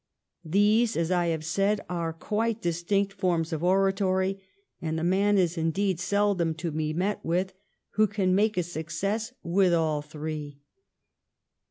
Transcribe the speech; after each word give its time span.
These, 0.43 0.97
as 0.97 1.11
I 1.11 1.27
have 1.27 1.45
said, 1.45 1.79
are 1.87 2.11
quite 2.11 2.59
distinct 2.59 3.13
forms 3.13 3.53
of 3.53 3.63
oratory, 3.63 4.41
and 4.81 4.97
the 4.97 5.03
man 5.03 5.37
is 5.37 5.59
indeed 5.59 5.99
seldom 5.99 6.55
to 6.55 6.71
be 6.71 6.91
met 6.91 7.23
with 7.23 7.53
who 7.91 8.07
can 8.07 8.33
make 8.33 8.57
a 8.57 8.63
success 8.63 9.31
with 9.43 9.75
all 9.75 10.01
three. 10.01 10.59